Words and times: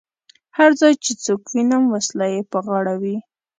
هر 0.57 0.71
ځای 0.81 0.93
چې 1.03 1.11
څوک 1.23 1.41
وینم 1.53 1.83
وسله 1.93 2.25
یې 2.33 2.41
پر 2.51 2.59
غاړه 2.69 2.93
وي. 3.01 3.17